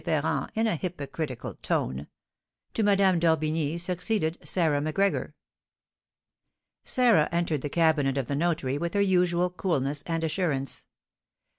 [0.03, 2.07] Ferrand, in a hypocritical tone.
[2.73, 5.35] To Madame d'Orbigny succeeded Sarah Macgregor.
[6.83, 10.85] Sarah entered the cabinet of the notary with her usual coolness and assurance.